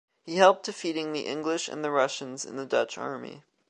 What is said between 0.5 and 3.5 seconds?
defeating the English and the Russians in the Dutch army.